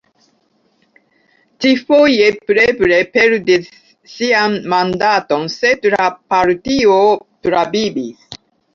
Ĉi-foje 1.65 2.31
Preble 2.47 2.99
perdis 3.19 3.69
sian 4.15 4.59
mandaton, 4.77 5.49
sed 5.61 5.89
la 5.97 6.11
partio 6.37 7.01
travivis. 7.49 8.39